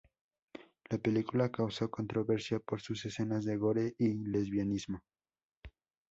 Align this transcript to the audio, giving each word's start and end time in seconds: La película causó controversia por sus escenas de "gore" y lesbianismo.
La 0.89 0.97
película 0.97 1.51
causó 1.51 1.91
controversia 1.91 2.59
por 2.59 2.81
sus 2.81 3.05
escenas 3.05 3.45
de 3.45 3.55
"gore" 3.55 3.93
y 3.99 4.15
lesbianismo. 4.25 5.03